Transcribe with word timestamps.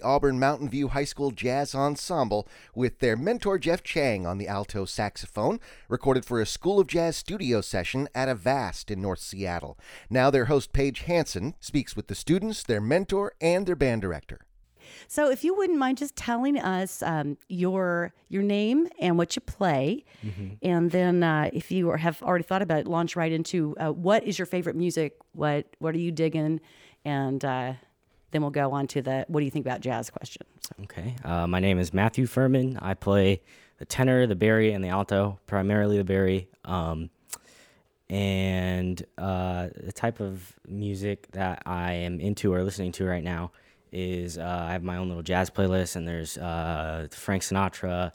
the 0.00 0.06
Auburn 0.06 0.40
Mountainview 0.40 0.90
High 0.90 1.04
School 1.04 1.30
Jazz 1.30 1.74
Ensemble 1.74 2.48
with 2.74 3.00
their 3.00 3.16
mentor 3.16 3.58
Jeff 3.58 3.82
Chang 3.82 4.26
on 4.26 4.38
the 4.38 4.48
alto 4.48 4.86
saxophone, 4.86 5.60
recorded 5.88 6.24
for 6.24 6.40
a 6.40 6.46
School 6.46 6.80
of 6.80 6.86
Jazz 6.86 7.18
studio 7.18 7.60
session 7.60 8.08
at 8.14 8.28
Avast 8.28 8.90
in 8.90 9.02
North 9.02 9.18
Seattle. 9.18 9.78
Now 10.08 10.30
their 10.30 10.46
host 10.46 10.72
Paige 10.72 11.00
Hanson 11.00 11.54
speaks 11.60 11.94
with 11.94 12.06
the 12.06 12.14
students, 12.14 12.62
their 12.62 12.80
mentor, 12.80 13.34
and 13.42 13.66
their 13.66 13.76
band 13.76 14.00
director. 14.00 14.40
So, 15.06 15.30
if 15.30 15.44
you 15.44 15.54
wouldn't 15.54 15.78
mind 15.78 15.98
just 15.98 16.16
telling 16.16 16.58
us 16.58 17.02
um, 17.02 17.36
your 17.48 18.14
your 18.28 18.42
name 18.42 18.88
and 18.98 19.18
what 19.18 19.36
you 19.36 19.42
play, 19.42 20.04
mm-hmm. 20.24 20.54
and 20.62 20.90
then 20.90 21.22
uh, 21.22 21.50
if 21.52 21.70
you 21.70 21.90
have 21.90 22.22
already 22.22 22.44
thought 22.44 22.62
about 22.62 22.80
it, 22.80 22.88
launch 22.88 23.16
right 23.16 23.30
into 23.30 23.76
uh, 23.78 23.92
what 23.92 24.24
is 24.24 24.38
your 24.38 24.46
favorite 24.46 24.76
music? 24.76 25.18
What 25.32 25.66
what 25.78 25.94
are 25.94 25.98
you 25.98 26.10
digging? 26.10 26.60
And 27.04 27.44
uh, 27.44 27.74
then 28.30 28.42
we'll 28.42 28.50
go 28.50 28.72
on 28.72 28.86
to 28.88 29.02
the 29.02 29.24
what 29.28 29.40
do 29.40 29.44
you 29.44 29.50
think 29.50 29.66
about 29.66 29.80
jazz 29.80 30.10
question. 30.10 30.46
So. 30.60 30.74
Okay, 30.84 31.16
uh, 31.24 31.46
my 31.46 31.60
name 31.60 31.78
is 31.78 31.92
Matthew 31.92 32.26
Furman. 32.26 32.78
I 32.80 32.94
play 32.94 33.42
the 33.78 33.84
tenor, 33.84 34.26
the 34.26 34.36
bari, 34.36 34.72
and 34.72 34.84
the 34.84 34.88
alto, 34.88 35.38
primarily 35.46 35.96
the 35.96 36.04
bari. 36.04 36.48
Um, 36.64 37.10
and 38.08 39.04
uh, 39.18 39.68
the 39.76 39.92
type 39.92 40.20
of 40.20 40.52
music 40.66 41.30
that 41.32 41.62
I 41.64 41.92
am 41.92 42.20
into 42.20 42.52
or 42.52 42.62
listening 42.64 42.92
to 42.92 43.04
right 43.04 43.22
now 43.22 43.52
is 43.92 44.36
uh, 44.38 44.64
I 44.68 44.72
have 44.72 44.82
my 44.82 44.96
own 44.96 45.08
little 45.08 45.22
jazz 45.22 45.50
playlist, 45.50 45.96
and 45.96 46.06
there's 46.06 46.36
uh, 46.36 47.08
Frank 47.10 47.42
Sinatra. 47.42 48.12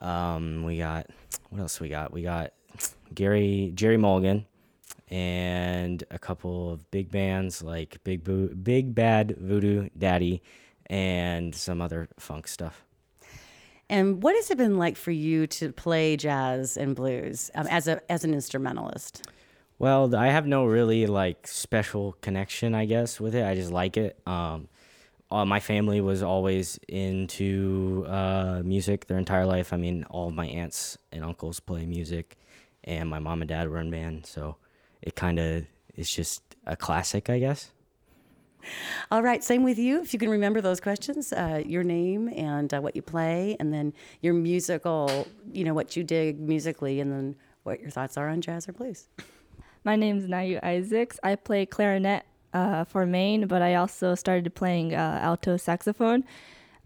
Um, 0.00 0.64
we 0.64 0.78
got 0.78 1.08
what 1.50 1.60
else? 1.60 1.80
We 1.80 1.88
got 1.88 2.12
we 2.12 2.22
got 2.22 2.52
Gary 3.14 3.72
Gerry 3.74 3.96
Mulligan, 3.96 4.46
and 5.08 6.04
a 6.10 6.18
couple 6.18 6.70
of 6.70 6.90
big 6.90 7.10
bands 7.10 7.62
like 7.62 8.02
Big 8.04 8.24
Boo, 8.24 8.48
Big 8.48 8.94
Bad 8.94 9.36
Voodoo 9.38 9.88
Daddy, 9.96 10.42
and 10.86 11.54
some 11.54 11.80
other 11.80 12.08
funk 12.18 12.48
stuff. 12.48 12.84
And 13.90 14.22
what 14.22 14.34
has 14.36 14.50
it 14.50 14.58
been 14.58 14.76
like 14.76 14.96
for 14.96 15.10
you 15.10 15.46
to 15.46 15.72
play 15.72 16.16
jazz 16.16 16.76
and 16.76 16.94
blues 16.94 17.50
um, 17.54 17.66
as 17.68 17.88
a 17.88 18.00
as 18.12 18.24
an 18.24 18.34
instrumentalist? 18.34 19.26
Well, 19.78 20.14
I 20.14 20.28
have 20.28 20.46
no 20.46 20.66
really 20.66 21.06
like 21.06 21.46
special 21.46 22.12
connection, 22.20 22.74
I 22.74 22.84
guess, 22.84 23.20
with 23.20 23.34
it. 23.34 23.46
I 23.46 23.54
just 23.54 23.70
like 23.70 23.96
it. 23.96 24.18
Um, 24.26 24.68
uh, 25.30 25.44
my 25.44 25.60
family 25.60 26.00
was 26.00 26.22
always 26.22 26.78
into 26.88 28.04
uh, 28.08 28.62
music 28.64 29.06
their 29.06 29.18
entire 29.18 29.46
life. 29.46 29.72
I 29.72 29.76
mean, 29.76 30.04
all 30.04 30.30
my 30.30 30.46
aunts 30.46 30.98
and 31.12 31.24
uncles 31.24 31.60
play 31.60 31.86
music, 31.86 32.36
and 32.84 33.08
my 33.08 33.18
mom 33.18 33.42
and 33.42 33.48
dad 33.48 33.68
were 33.68 33.78
in 33.78 33.90
band, 33.90 34.26
so 34.26 34.56
it 35.02 35.14
kind 35.14 35.38
of 35.38 35.64
is 35.94 36.10
just 36.10 36.42
a 36.66 36.76
classic, 36.76 37.30
I 37.30 37.38
guess. 37.38 37.70
All 39.10 39.22
right, 39.22 39.42
same 39.42 39.62
with 39.62 39.78
you. 39.78 40.02
If 40.02 40.12
you 40.12 40.18
can 40.18 40.28
remember 40.28 40.60
those 40.60 40.80
questions, 40.80 41.32
uh, 41.32 41.62
your 41.64 41.84
name 41.84 42.28
and 42.28 42.72
uh, 42.72 42.80
what 42.80 42.96
you 42.96 43.02
play, 43.02 43.56
and 43.60 43.72
then 43.72 43.92
your 44.20 44.34
musical, 44.34 45.26
you 45.52 45.64
know, 45.64 45.74
what 45.74 45.96
you 45.96 46.04
dig 46.04 46.40
musically, 46.40 47.00
and 47.00 47.12
then 47.12 47.36
what 47.62 47.80
your 47.80 47.90
thoughts 47.90 48.16
are 48.16 48.28
on 48.28 48.40
jazz 48.40 48.68
or 48.68 48.72
blues. 48.72 49.08
My 49.84 49.96
name 49.96 50.18
is 50.18 50.26
Nayu 50.26 50.62
Isaacs. 50.62 51.18
I 51.22 51.36
play 51.36 51.64
clarinet 51.66 52.24
uh, 52.52 52.84
for 52.84 53.06
main, 53.06 53.46
but 53.46 53.62
I 53.62 53.76
also 53.76 54.14
started 54.14 54.54
playing 54.54 54.94
uh, 54.94 55.20
alto 55.22 55.56
saxophone. 55.56 56.24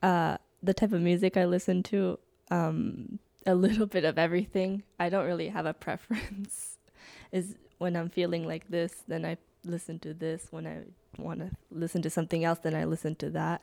Uh, 0.02 0.36
the 0.62 0.74
type 0.74 0.92
of 0.92 1.00
music 1.00 1.36
I 1.36 1.46
listen 1.46 1.82
to, 1.84 2.18
um, 2.50 3.18
a 3.46 3.54
little 3.54 3.86
bit 3.86 4.04
of 4.04 4.18
everything. 4.18 4.82
I 5.00 5.08
don't 5.08 5.26
really 5.26 5.48
have 5.48 5.66
a 5.66 5.74
preference. 5.74 6.78
Is 7.32 7.56
when 7.82 7.96
I'm 7.96 8.08
feeling 8.08 8.46
like 8.46 8.70
this, 8.70 9.02
then 9.08 9.24
I 9.24 9.36
listen 9.64 9.98
to 9.98 10.14
this. 10.14 10.46
When 10.50 10.66
I 10.66 10.78
want 11.20 11.40
to 11.40 11.50
listen 11.70 12.00
to 12.02 12.10
something 12.10 12.44
else, 12.44 12.60
then 12.60 12.74
I 12.74 12.84
listen 12.84 13.16
to 13.16 13.30
that. 13.30 13.60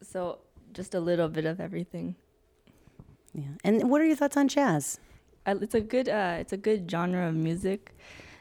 So 0.00 0.38
just 0.72 0.94
a 0.94 1.00
little 1.00 1.28
bit 1.28 1.44
of 1.44 1.60
everything. 1.60 2.14
Yeah. 3.34 3.54
And 3.64 3.90
what 3.90 4.00
are 4.00 4.06
your 4.06 4.16
thoughts 4.16 4.36
on 4.36 4.48
jazz? 4.48 5.00
it's 5.46 5.74
a 5.74 5.80
good 5.80 6.08
uh, 6.08 6.36
it's 6.40 6.54
a 6.54 6.56
good 6.56 6.90
genre 6.90 7.28
of 7.28 7.34
music 7.34 7.92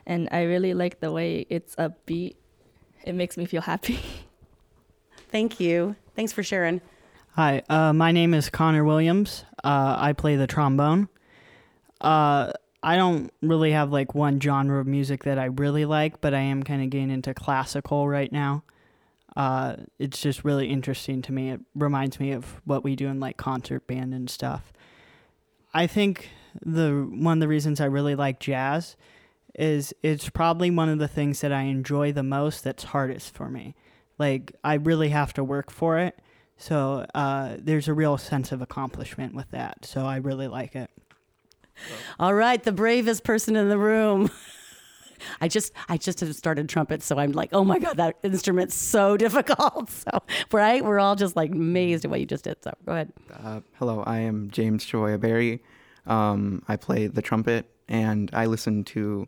and 0.05 0.29
I 0.31 0.43
really 0.43 0.73
like 0.73 1.01
the 1.01 1.11
way 1.11 1.45
it's 1.49 1.75
upbeat. 1.75 2.35
It 3.03 3.13
makes 3.13 3.35
me 3.35 3.45
feel 3.45 3.61
happy. 3.61 3.99
Thank 5.31 5.59
you. 5.59 5.95
Thanks 6.15 6.31
for 6.31 6.43
sharing. 6.43 6.79
Hi, 7.35 7.63
uh, 7.67 7.91
my 7.91 8.11
name 8.11 8.33
is 8.33 8.49
Connor 8.49 8.85
Williams. 8.85 9.43
Uh, 9.63 9.95
I 9.97 10.13
play 10.13 10.35
the 10.35 10.47
trombone. 10.47 11.09
Uh, 11.99 12.53
I 12.83 12.97
don't 12.97 13.31
really 13.41 13.71
have 13.71 13.91
like 13.91 14.13
one 14.13 14.41
genre 14.41 14.79
of 14.79 14.87
music 14.87 15.23
that 15.23 15.39
I 15.39 15.45
really 15.45 15.85
like, 15.85 16.19
but 16.19 16.33
I 16.33 16.39
am 16.39 16.63
kind 16.63 16.83
of 16.83 16.89
getting 16.89 17.11
into 17.11 17.33
classical 17.33 18.07
right 18.09 18.31
now. 18.31 18.63
Uh, 19.35 19.77
it's 19.97 20.21
just 20.21 20.43
really 20.43 20.67
interesting 20.67 21.21
to 21.23 21.31
me. 21.31 21.51
It 21.51 21.61
reminds 21.73 22.19
me 22.19 22.33
of 22.33 22.61
what 22.65 22.83
we 22.83 22.95
do 22.95 23.07
in 23.07 23.19
like 23.19 23.37
concert 23.37 23.87
band 23.87 24.13
and 24.13 24.29
stuff. 24.29 24.73
I 25.73 25.87
think 25.87 26.29
the 26.63 27.07
one 27.09 27.37
of 27.37 27.41
the 27.41 27.47
reasons 27.47 27.81
I 27.81 27.85
really 27.85 28.15
like 28.15 28.39
jazz 28.39 28.95
is 29.55 29.93
it's 30.03 30.29
probably 30.29 30.69
one 30.69 30.89
of 30.89 30.99
the 30.99 31.07
things 31.07 31.41
that 31.41 31.51
I 31.51 31.63
enjoy 31.63 32.11
the 32.11 32.21
most 32.21 32.63
that's 32.63 32.83
hardest 32.85 33.33
for 33.33 33.49
me. 33.49 33.75
Like 34.19 34.55
I 34.63 34.75
really 34.75 35.09
have 35.09 35.33
to 35.33 35.43
work 35.43 35.71
for 35.71 35.97
it. 35.97 36.19
So 36.57 37.05
uh, 37.15 37.57
there's 37.59 37.87
a 37.87 37.93
real 37.93 38.17
sense 38.17 38.51
of 38.51 38.61
accomplishment 38.61 39.33
with 39.33 39.49
that. 39.51 39.85
So 39.85 40.05
I 40.05 40.17
really 40.17 40.47
like 40.47 40.75
it. 40.75 40.91
All 42.19 42.33
right, 42.33 42.61
the 42.61 42.71
bravest 42.71 43.23
person 43.23 43.55
in 43.55 43.69
the 43.69 43.77
room. 43.77 44.29
I 45.41 45.47
just 45.47 45.73
I 45.89 45.97
just 45.97 46.19
have 46.19 46.35
started 46.35 46.67
trumpet, 46.69 47.01
so 47.01 47.17
I'm 47.17 47.31
like, 47.31 47.49
oh 47.53 47.63
my 47.63 47.79
god, 47.79 47.97
that 47.97 48.17
instrument's 48.23 48.75
so 48.75 49.17
difficult. 49.25 49.89
So 49.89 50.23
right, 50.51 50.83
we're 50.83 50.99
all 50.99 51.15
just 51.15 51.35
like 51.35 51.51
amazed 51.51 52.05
at 52.05 52.11
what 52.11 52.19
you 52.19 52.25
just 52.25 52.43
did. 52.43 52.57
So 52.63 52.73
go 52.85 52.93
ahead. 52.93 53.13
Uh, 53.31 53.61
hello, 53.73 54.03
I 54.05 54.19
am 54.19 54.49
James 54.51 54.85
Joya 54.85 55.17
Berry. 55.17 55.63
Um, 56.05 56.63
I 56.67 56.75
play 56.75 57.07
the 57.07 57.21
trumpet, 57.21 57.69
and 57.87 58.29
I 58.33 58.45
listen 58.45 58.83
to 58.85 59.27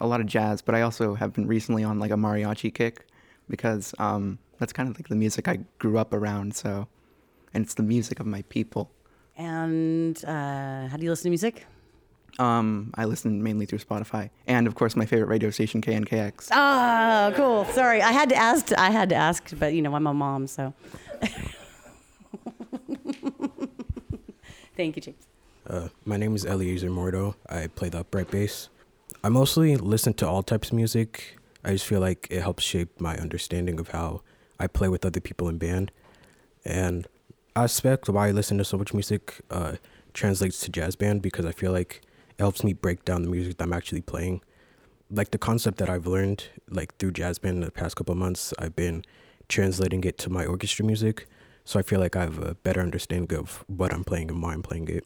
a 0.00 0.06
lot 0.06 0.20
of 0.20 0.26
jazz, 0.26 0.62
but 0.62 0.74
I 0.74 0.82
also 0.82 1.14
have 1.14 1.32
been 1.32 1.46
recently 1.46 1.84
on 1.84 1.98
like 1.98 2.10
a 2.10 2.16
mariachi 2.16 2.72
kick 2.72 3.06
because 3.48 3.94
um, 3.98 4.38
that's 4.58 4.72
kind 4.72 4.88
of 4.88 4.96
like 4.96 5.08
the 5.08 5.16
music 5.16 5.48
I 5.48 5.58
grew 5.78 5.98
up 5.98 6.12
around. 6.12 6.54
So, 6.54 6.88
and 7.52 7.64
it's 7.64 7.74
the 7.74 7.82
music 7.82 8.20
of 8.20 8.26
my 8.26 8.42
people. 8.42 8.90
And 9.38 10.22
uh, 10.24 10.88
how 10.88 10.96
do 10.96 11.04
you 11.04 11.10
listen 11.10 11.24
to 11.24 11.30
music? 11.30 11.64
Um, 12.40 12.92
I 12.96 13.04
listen 13.04 13.42
mainly 13.42 13.66
through 13.66 13.78
Spotify, 13.80 14.30
and 14.46 14.66
of 14.66 14.74
course, 14.74 14.94
my 14.94 15.06
favorite 15.06 15.28
radio 15.28 15.50
station 15.50 15.80
KNKX. 15.80 16.48
Ah, 16.52 17.32
cool. 17.34 17.64
Sorry, 17.66 18.02
I 18.02 18.12
had 18.12 18.28
to 18.28 18.36
ask. 18.36 18.72
I 18.78 18.90
had 18.90 19.08
to 19.08 19.14
ask, 19.16 19.52
but 19.58 19.74
you 19.74 19.82
know, 19.82 19.94
I'm 19.94 20.06
a 20.06 20.14
mom, 20.14 20.46
so. 20.46 20.72
Thank 24.76 24.94
you, 24.96 25.02
James. 25.02 25.26
Uh, 25.66 25.88
my 26.04 26.16
name 26.16 26.36
is 26.36 26.44
Eliezer 26.44 26.90
Mordo. 26.90 27.34
I 27.48 27.66
play 27.66 27.88
the 27.88 28.00
upright 28.00 28.30
bass. 28.30 28.68
I 29.24 29.28
mostly 29.28 29.76
listen 29.76 30.14
to 30.14 30.28
all 30.28 30.42
types 30.44 30.68
of 30.68 30.74
music. 30.74 31.36
I 31.64 31.72
just 31.72 31.84
feel 31.86 32.00
like 32.00 32.28
it 32.30 32.40
helps 32.40 32.62
shape 32.62 33.00
my 33.00 33.16
understanding 33.16 33.80
of 33.80 33.88
how 33.88 34.22
I 34.60 34.68
play 34.68 34.88
with 34.88 35.04
other 35.04 35.20
people 35.20 35.48
in 35.48 35.58
band. 35.58 35.90
And 36.64 37.08
I 37.58 37.64
expect 37.64 38.08
why 38.08 38.28
I 38.28 38.30
listen 38.30 38.56
to 38.58 38.64
so 38.64 38.78
much 38.78 38.94
music 38.94 39.40
uh, 39.50 39.72
translates 40.14 40.60
to 40.60 40.70
jazz 40.70 40.94
band 40.94 41.22
because 41.22 41.44
I 41.44 41.50
feel 41.50 41.72
like 41.72 42.02
it 42.30 42.40
helps 42.40 42.62
me 42.62 42.72
break 42.72 43.04
down 43.04 43.22
the 43.22 43.30
music 43.30 43.56
that 43.56 43.64
I'm 43.64 43.72
actually 43.72 44.00
playing. 44.00 44.42
Like 45.10 45.32
the 45.32 45.38
concept 45.38 45.78
that 45.78 45.90
I've 45.90 46.06
learned 46.06 46.44
like 46.70 46.96
through 46.98 47.12
jazz 47.12 47.40
band 47.40 47.56
in 47.56 47.62
the 47.62 47.72
past 47.72 47.96
couple 47.96 48.14
months, 48.14 48.54
I've 48.60 48.76
been 48.76 49.04
translating 49.48 50.04
it 50.04 50.18
to 50.18 50.30
my 50.30 50.46
orchestra 50.46 50.84
music. 50.84 51.26
So 51.64 51.80
I 51.80 51.82
feel 51.82 51.98
like 51.98 52.14
I 52.14 52.20
have 52.20 52.38
a 52.38 52.54
better 52.54 52.80
understanding 52.80 53.36
of 53.36 53.64
what 53.66 53.92
I'm 53.92 54.04
playing 54.04 54.30
and 54.30 54.40
why 54.40 54.52
I'm 54.52 54.62
playing 54.62 54.86
it. 54.86 55.04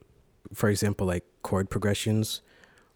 For 0.52 0.68
example, 0.68 1.06
like 1.06 1.24
chord 1.40 1.70
progressions 1.70 2.42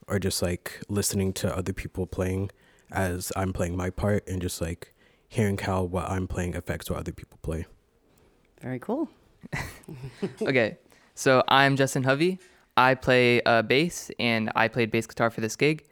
or 0.06 0.18
just 0.18 0.42
like 0.42 0.82
listening 0.90 1.32
to 1.32 1.56
other 1.56 1.72
people 1.72 2.06
playing 2.06 2.50
as 2.92 3.32
I'm 3.34 3.54
playing 3.54 3.74
my 3.74 3.88
part 3.88 4.28
and 4.28 4.42
just 4.42 4.60
like 4.60 4.92
hearing 5.30 5.56
how 5.56 5.82
what 5.82 6.10
I'm 6.10 6.28
playing 6.28 6.54
affects 6.54 6.90
what 6.90 6.98
other 6.98 7.12
people 7.12 7.38
play. 7.40 7.64
Very 8.60 8.78
cool. 8.78 9.08
okay, 10.42 10.78
so 11.14 11.42
I'm 11.48 11.76
Justin 11.76 12.02
Hovey. 12.02 12.38
I 12.76 12.94
play 12.94 13.42
uh, 13.42 13.62
bass 13.62 14.10
and 14.18 14.50
I 14.54 14.68
played 14.68 14.90
bass 14.90 15.06
guitar 15.06 15.30
for 15.30 15.40
this 15.40 15.56
gig. 15.56 15.86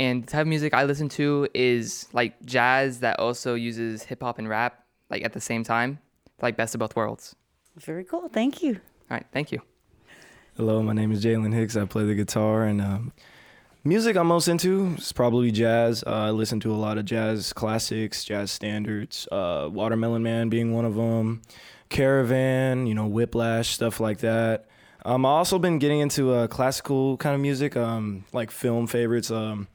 And 0.00 0.24
the 0.24 0.26
type 0.26 0.42
of 0.42 0.46
music 0.48 0.74
I 0.74 0.84
listen 0.84 1.08
to 1.10 1.48
is 1.54 2.08
like 2.12 2.40
jazz 2.44 3.00
that 3.00 3.20
also 3.20 3.54
uses 3.54 4.02
hip 4.02 4.22
hop 4.22 4.38
and 4.38 4.48
rap 4.48 4.84
like 5.10 5.24
at 5.24 5.32
the 5.32 5.40
same 5.40 5.62
time, 5.62 5.98
like 6.40 6.56
best 6.56 6.74
of 6.74 6.78
both 6.78 6.96
worlds. 6.96 7.36
Very 7.76 8.04
cool. 8.04 8.28
Thank 8.28 8.62
you. 8.62 8.74
All 9.10 9.16
right, 9.16 9.26
thank 9.32 9.52
you. 9.52 9.60
Hello, 10.56 10.82
my 10.82 10.92
name 10.92 11.12
is 11.12 11.24
Jalen 11.24 11.52
Hicks. 11.52 11.76
I 11.76 11.84
play 11.84 12.04
the 12.04 12.14
guitar 12.14 12.64
and 12.64 12.80
um, 12.80 13.12
Music 13.86 14.16
I'm 14.16 14.28
most 14.28 14.48
into 14.48 14.94
is 14.96 15.12
probably 15.12 15.50
jazz. 15.50 16.02
Uh, 16.06 16.10
I 16.10 16.30
listen 16.30 16.58
to 16.60 16.72
a 16.72 16.74
lot 16.74 16.96
of 16.96 17.04
jazz 17.04 17.52
classics, 17.52 18.24
jazz 18.24 18.50
standards. 18.50 19.28
Uh, 19.30 19.68
Watermelon 19.70 20.22
Man 20.22 20.48
being 20.48 20.72
one 20.72 20.86
of 20.86 20.94
them. 20.94 21.42
Caravan, 21.88 22.86
you 22.86 22.94
know, 22.94 23.06
Whiplash, 23.06 23.68
stuff 23.68 24.00
like 24.00 24.18
that. 24.18 24.66
Um, 25.04 25.26
I've 25.26 25.30
also 25.30 25.58
been 25.58 25.78
getting 25.78 26.00
into 26.00 26.32
uh, 26.32 26.46
classical 26.46 27.16
kind 27.18 27.34
of 27.34 27.40
music, 27.40 27.76
um, 27.76 28.24
like 28.32 28.50
film 28.50 28.86
favorites. 28.86 29.30
Um, 29.30 29.68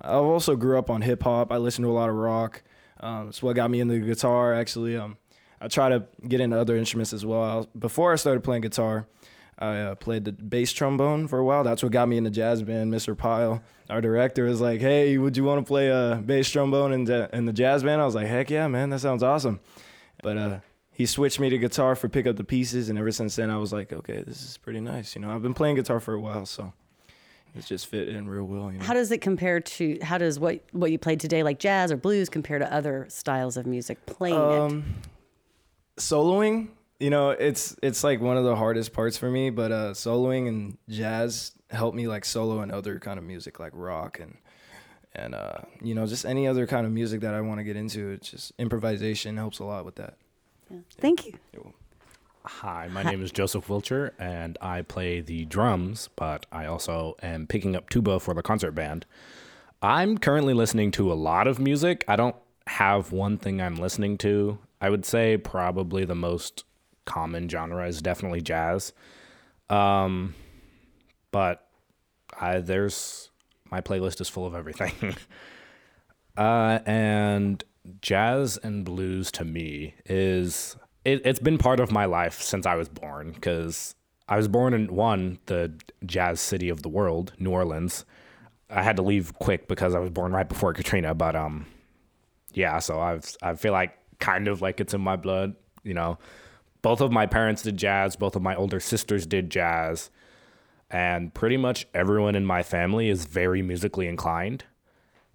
I 0.00 0.14
also 0.14 0.56
grew 0.56 0.78
up 0.78 0.90
on 0.90 1.02
hip 1.02 1.22
hop. 1.22 1.52
I 1.52 1.58
listen 1.58 1.84
to 1.84 1.90
a 1.90 1.92
lot 1.92 2.08
of 2.08 2.16
rock. 2.16 2.62
Um, 2.98 3.28
it's 3.28 3.42
what 3.42 3.54
got 3.54 3.70
me 3.70 3.80
into 3.80 3.94
the 3.94 4.00
guitar. 4.00 4.52
Actually, 4.54 4.96
um, 4.96 5.16
I 5.60 5.68
try 5.68 5.88
to 5.88 6.04
get 6.26 6.40
into 6.40 6.58
other 6.58 6.76
instruments 6.76 7.12
as 7.12 7.24
well. 7.24 7.68
Before 7.78 8.12
I 8.12 8.16
started 8.16 8.42
playing 8.42 8.62
guitar, 8.62 9.06
I 9.58 9.78
uh, 9.78 9.94
played 9.94 10.24
the 10.24 10.32
bass 10.32 10.72
trombone 10.72 11.28
for 11.28 11.38
a 11.38 11.44
while. 11.44 11.62
That's 11.62 11.82
what 11.82 11.92
got 11.92 12.08
me 12.08 12.16
in 12.16 12.24
the 12.24 12.30
jazz 12.30 12.62
band. 12.62 12.92
Mr. 12.92 13.16
Pyle, 13.16 13.62
our 13.90 14.00
director, 14.00 14.44
was 14.44 14.60
like, 14.60 14.80
"Hey, 14.80 15.16
would 15.18 15.36
you 15.36 15.44
want 15.44 15.64
to 15.64 15.68
play 15.68 15.88
a 15.88 16.20
bass 16.24 16.48
trombone 16.50 16.92
in 16.92 17.04
the, 17.04 17.28
in 17.32 17.44
the 17.44 17.52
jazz 17.52 17.82
band?" 17.82 18.00
I 18.00 18.06
was 18.06 18.14
like, 18.14 18.26
"Heck 18.26 18.50
yeah, 18.50 18.68
man! 18.68 18.88
That 18.90 19.00
sounds 19.00 19.22
awesome." 19.22 19.60
But 20.22 20.36
uh, 20.38 20.58
he 20.92 21.06
switched 21.06 21.40
me 21.40 21.48
to 21.50 21.58
guitar 21.58 21.96
for 21.96 22.08
pick 22.08 22.26
up 22.26 22.36
the 22.36 22.44
pieces, 22.44 22.88
and 22.88 22.98
ever 22.98 23.10
since 23.10 23.36
then, 23.36 23.50
I 23.50 23.56
was 23.58 23.72
like, 23.72 23.92
"Okay, 23.92 24.22
this 24.26 24.42
is 24.42 24.56
pretty 24.58 24.80
nice." 24.80 25.14
You 25.14 25.22
know, 25.22 25.30
I've 25.34 25.42
been 25.42 25.54
playing 25.54 25.76
guitar 25.76 26.00
for 26.00 26.14
a 26.14 26.20
while, 26.20 26.46
so 26.46 26.72
it's 27.54 27.66
just 27.68 27.86
fit 27.86 28.08
in 28.08 28.28
real 28.28 28.44
well. 28.44 28.70
You 28.70 28.78
know? 28.78 28.84
How 28.84 28.94
does 28.94 29.10
it 29.10 29.20
compare 29.20 29.60
to 29.60 29.98
how 30.02 30.18
does 30.18 30.38
what 30.38 30.60
what 30.72 30.90
you 30.92 30.98
played 30.98 31.20
today, 31.20 31.42
like 31.42 31.58
jazz 31.58 31.90
or 31.90 31.96
blues, 31.96 32.28
compare 32.28 32.58
to 32.58 32.72
other 32.72 33.06
styles 33.08 33.56
of 33.56 33.66
music? 33.66 34.04
Playing 34.06 34.36
it. 34.36 34.40
um, 34.40 34.84
soloing 35.96 36.68
you 36.98 37.10
know 37.10 37.30
it's 37.30 37.76
it's 37.82 38.02
like 38.04 38.20
one 38.20 38.36
of 38.36 38.44
the 38.44 38.56
hardest 38.56 38.92
parts 38.92 39.16
for 39.18 39.30
me 39.30 39.50
but 39.50 39.70
uh 39.72 39.90
soloing 39.92 40.48
and 40.48 40.78
jazz 40.88 41.52
help 41.70 41.94
me 41.94 42.06
like 42.08 42.24
solo 42.24 42.60
and 42.60 42.72
other 42.72 42.98
kind 42.98 43.18
of 43.18 43.24
music 43.24 43.58
like 43.60 43.72
rock 43.74 44.18
and 44.18 44.36
and 45.14 45.34
uh 45.34 45.58
you 45.82 45.94
know 45.94 46.06
just 46.06 46.24
any 46.24 46.46
other 46.46 46.66
kind 46.66 46.86
of 46.86 46.92
music 46.92 47.20
that 47.20 47.34
i 47.34 47.40
want 47.40 47.58
to 47.58 47.64
get 47.64 47.76
into 47.76 48.10
it's 48.10 48.30
just 48.30 48.52
improvisation 48.58 49.36
helps 49.36 49.58
a 49.58 49.64
lot 49.64 49.84
with 49.84 49.96
that 49.96 50.16
Thank 50.98 51.26
you. 51.26 51.34
Hi, 52.44 52.88
my 52.88 53.02
name 53.02 53.22
is 53.22 53.30
Joseph 53.32 53.66
Wilcher, 53.68 54.12
and 54.18 54.56
I 54.60 54.82
play 54.82 55.20
the 55.20 55.44
drums, 55.44 56.08
but 56.16 56.46
I 56.50 56.66
also 56.66 57.16
am 57.22 57.46
picking 57.46 57.76
up 57.76 57.90
tuba 57.90 58.18
for 58.18 58.34
the 58.34 58.42
concert 58.42 58.72
band. 58.72 59.04
I'm 59.82 60.18
currently 60.18 60.54
listening 60.54 60.90
to 60.92 61.12
a 61.12 61.14
lot 61.14 61.46
of 61.46 61.58
music. 61.58 62.04
I 62.08 62.16
don't 62.16 62.36
have 62.66 63.12
one 63.12 63.36
thing 63.36 63.60
I'm 63.60 63.76
listening 63.76 64.16
to. 64.18 64.58
I 64.80 64.90
would 64.90 65.04
say 65.04 65.36
probably 65.36 66.04
the 66.04 66.14
most 66.14 66.64
common 67.04 67.48
genre 67.48 67.86
is 67.86 68.00
definitely 68.00 68.40
jazz. 68.40 68.92
Um, 69.68 70.34
but 71.30 71.66
I 72.38 72.60
there's 72.60 73.30
my 73.70 73.80
playlist 73.80 74.20
is 74.20 74.28
full 74.28 74.46
of 74.46 74.54
everything. 74.54 75.16
uh, 76.36 76.80
and 76.86 77.62
jazz 78.00 78.58
and 78.62 78.84
blues 78.84 79.30
to 79.32 79.44
me 79.44 79.94
is 80.06 80.76
it, 81.04 81.22
it's 81.24 81.38
been 81.38 81.58
part 81.58 81.80
of 81.80 81.90
my 81.90 82.04
life 82.04 82.40
since 82.40 82.66
I 82.66 82.74
was 82.74 82.88
born 82.88 83.32
because 83.32 83.94
I 84.28 84.36
was 84.36 84.48
born 84.48 84.74
in 84.74 84.94
one 84.94 85.38
the 85.46 85.72
jazz 86.04 86.40
city 86.40 86.68
of 86.68 86.82
the 86.82 86.88
world, 86.88 87.32
New 87.38 87.50
Orleans. 87.50 88.04
I 88.68 88.82
had 88.82 88.96
to 88.96 89.02
leave 89.02 89.34
quick 89.38 89.66
because 89.66 89.94
I 89.94 89.98
was 89.98 90.10
born 90.10 90.32
right 90.32 90.48
before 90.48 90.72
Katrina, 90.72 91.14
but 91.14 91.34
um, 91.34 91.66
yeah. 92.52 92.78
So 92.78 93.00
I've 93.00 93.36
I 93.42 93.54
feel 93.54 93.72
like 93.72 93.96
kind 94.18 94.46
of 94.46 94.62
like 94.62 94.80
it's 94.80 94.94
in 94.94 95.00
my 95.00 95.16
blood, 95.16 95.54
you 95.82 95.94
know. 95.94 96.18
Both 96.82 97.00
of 97.00 97.12
my 97.12 97.26
parents 97.26 97.62
did 97.62 97.76
jazz. 97.76 98.16
Both 98.16 98.36
of 98.36 98.42
my 98.42 98.54
older 98.54 98.80
sisters 98.80 99.26
did 99.26 99.50
jazz, 99.50 100.10
and 100.90 101.34
pretty 101.34 101.56
much 101.56 101.86
everyone 101.92 102.36
in 102.36 102.44
my 102.44 102.62
family 102.62 103.08
is 103.08 103.24
very 103.24 103.62
musically 103.62 104.06
inclined. 104.06 104.64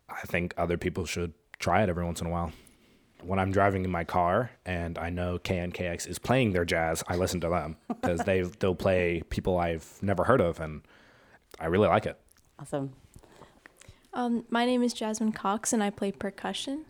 I 0.10 0.22
think 0.22 0.54
other 0.58 0.78
people 0.78 1.06
should 1.06 1.34
try 1.60 1.84
it 1.84 1.90
every 1.90 2.06
once 2.06 2.22
in 2.22 2.28
a 2.28 2.30
while. 2.30 2.52
When 3.24 3.40
I'm 3.40 3.52
driving 3.52 3.86
in 3.86 3.92
my 3.92 4.04
car 4.04 4.52
and 4.66 4.98
I 4.98 5.10
know 5.10 5.40
KNKX 5.40 6.08
is 6.08 6.20
playing 6.20 6.54
their 6.54 6.66
jazz, 6.66 7.04
I 7.08 7.16
listen 7.16 7.42
to 7.42 7.50
them 7.50 7.78
because 7.88 8.20
they 8.22 8.42
they'll 8.42 8.76
play 8.76 9.24
people 9.30 9.58
I've 9.58 9.98
never 10.02 10.24
heard 10.24 10.42
of, 10.42 10.60
and 10.60 10.82
I 11.60 11.68
really 11.68 11.88
like 11.88 12.06
it. 12.06 12.20
Awesome. 12.60 12.94
Um, 14.14 14.46
my 14.50 14.66
name 14.66 14.82
is 14.82 14.94
Jasmine 14.94 15.34
Cox 15.34 15.74
and 15.74 15.84
I 15.84 15.90
play 15.90 16.12
percussion. 16.12 16.86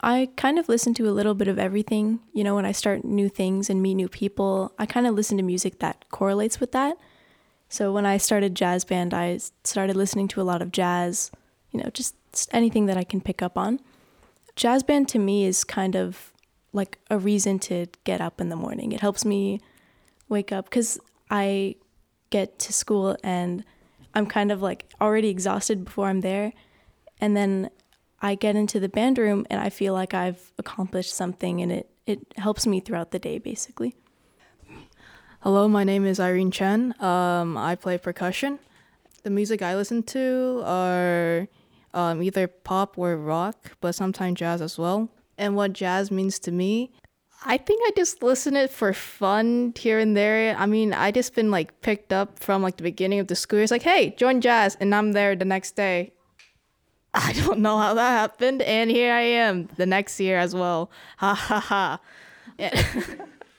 I 0.00 0.30
kind 0.36 0.58
of 0.58 0.68
listen 0.68 0.94
to 0.94 1.08
a 1.08 1.10
little 1.10 1.34
bit 1.34 1.48
of 1.48 1.58
everything. 1.58 2.20
You 2.32 2.44
know, 2.44 2.54
when 2.54 2.64
I 2.64 2.72
start 2.72 3.04
new 3.04 3.28
things 3.28 3.68
and 3.68 3.82
meet 3.82 3.94
new 3.94 4.08
people, 4.08 4.72
I 4.78 4.86
kind 4.86 5.06
of 5.06 5.14
listen 5.14 5.36
to 5.38 5.42
music 5.42 5.80
that 5.80 6.04
correlates 6.10 6.60
with 6.60 6.72
that. 6.72 6.96
So 7.68 7.92
when 7.92 8.06
I 8.06 8.16
started 8.16 8.54
jazz 8.54 8.84
band, 8.84 9.12
I 9.12 9.38
started 9.64 9.96
listening 9.96 10.28
to 10.28 10.40
a 10.40 10.44
lot 10.44 10.62
of 10.62 10.72
jazz, 10.72 11.30
you 11.72 11.80
know, 11.80 11.90
just 11.92 12.14
anything 12.52 12.86
that 12.86 12.96
I 12.96 13.04
can 13.04 13.20
pick 13.20 13.42
up 13.42 13.58
on. 13.58 13.80
Jazz 14.56 14.82
band 14.82 15.08
to 15.08 15.18
me 15.18 15.46
is 15.46 15.64
kind 15.64 15.96
of 15.96 16.32
like 16.72 16.98
a 17.10 17.18
reason 17.18 17.58
to 17.58 17.86
get 18.04 18.20
up 18.20 18.40
in 18.40 18.48
the 18.48 18.56
morning. 18.56 18.92
It 18.92 19.00
helps 19.00 19.24
me 19.24 19.60
wake 20.28 20.52
up 20.52 20.66
because 20.66 20.98
I 21.30 21.76
get 22.30 22.58
to 22.60 22.72
school 22.72 23.16
and 23.22 23.64
I'm 24.14 24.26
kind 24.26 24.50
of 24.50 24.62
like 24.62 24.86
already 25.00 25.28
exhausted 25.28 25.84
before 25.84 26.08
I'm 26.08 26.20
there. 26.20 26.52
And 27.20 27.36
then 27.36 27.70
I 28.20 28.34
get 28.34 28.56
into 28.56 28.80
the 28.80 28.88
band 28.88 29.18
room 29.18 29.46
and 29.50 29.60
I 29.60 29.68
feel 29.68 29.94
like 29.94 30.14
I've 30.14 30.52
accomplished 30.58 31.14
something 31.14 31.60
and 31.60 31.72
it, 31.72 31.90
it 32.06 32.20
helps 32.36 32.66
me 32.66 32.80
throughout 32.80 33.10
the 33.10 33.18
day 33.18 33.38
basically. 33.38 33.94
Hello, 35.40 35.66
my 35.66 35.82
name 35.82 36.06
is 36.06 36.20
Irene 36.20 36.50
Chen. 36.50 36.94
Um, 37.02 37.56
I 37.56 37.74
play 37.74 37.98
percussion. 37.98 38.60
The 39.24 39.30
music 39.30 39.60
I 39.60 39.74
listen 39.74 40.02
to 40.04 40.62
are 40.64 41.48
um, 41.94 42.22
either 42.22 42.46
pop 42.46 42.98
or 42.98 43.16
rock, 43.16 43.72
but 43.80 43.94
sometimes 43.94 44.38
jazz 44.38 44.60
as 44.60 44.78
well. 44.78 45.10
And 45.38 45.56
what 45.56 45.72
jazz 45.72 46.10
means 46.10 46.38
to 46.40 46.52
me, 46.52 46.92
I 47.44 47.56
think 47.56 47.82
I 47.86 47.90
just 47.96 48.22
listen 48.22 48.56
it 48.56 48.70
for 48.70 48.92
fun 48.92 49.74
here 49.76 49.98
and 49.98 50.16
there. 50.16 50.56
I 50.56 50.66
mean, 50.66 50.92
I 50.92 51.10
just 51.10 51.34
been 51.34 51.50
like 51.50 51.80
picked 51.80 52.12
up 52.12 52.38
from 52.38 52.62
like 52.62 52.76
the 52.76 52.82
beginning 52.84 53.18
of 53.18 53.26
the 53.26 53.34
school. 53.34 53.58
It's 53.58 53.72
like, 53.72 53.82
hey, 53.82 54.10
join 54.16 54.40
jazz, 54.40 54.76
and 54.80 54.94
I'm 54.94 55.12
there 55.12 55.34
the 55.34 55.44
next 55.44 55.72
day. 55.72 56.12
I 57.14 57.32
don't 57.32 57.58
know 57.58 57.78
how 57.78 57.94
that 57.94 58.10
happened, 58.10 58.62
and 58.62 58.90
here 58.90 59.12
I 59.12 59.22
am 59.22 59.68
the 59.76 59.86
next 59.86 60.18
year 60.20 60.38
as 60.38 60.54
well. 60.54 60.90
Ha 61.18 61.34
ha 61.34 61.60
ha. 61.60 62.00
Yeah. 62.58 62.82